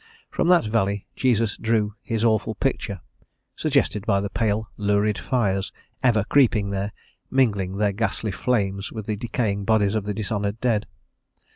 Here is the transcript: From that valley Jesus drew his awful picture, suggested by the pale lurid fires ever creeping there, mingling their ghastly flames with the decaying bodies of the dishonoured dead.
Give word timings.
From 0.31 0.47
that 0.47 0.65
valley 0.65 1.05
Jesus 1.15 1.55
drew 1.57 1.93
his 2.01 2.23
awful 2.23 2.55
picture, 2.55 3.01
suggested 3.55 4.03
by 4.03 4.19
the 4.19 4.31
pale 4.31 4.67
lurid 4.75 5.19
fires 5.19 5.71
ever 6.01 6.23
creeping 6.23 6.71
there, 6.71 6.91
mingling 7.29 7.77
their 7.77 7.93
ghastly 7.93 8.31
flames 8.31 8.91
with 8.91 9.05
the 9.05 9.15
decaying 9.15 9.63
bodies 9.63 9.93
of 9.93 10.05
the 10.05 10.15
dishonoured 10.15 10.59
dead. 10.59 10.87